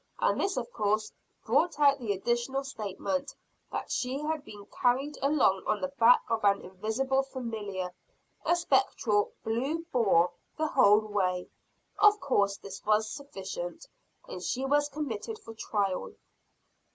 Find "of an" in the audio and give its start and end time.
6.27-6.59